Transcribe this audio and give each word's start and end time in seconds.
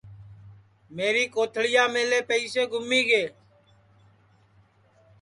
میری 0.95 1.25
کوتھݪِیاملے 1.33 2.19
پیئیسے 2.27 2.63
گُمی 2.71 3.01
گے 3.09 3.23